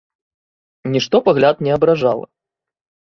Нішто 0.95 1.21
пагляд 1.27 1.55
не 1.67 1.71
абражала. 1.79 2.27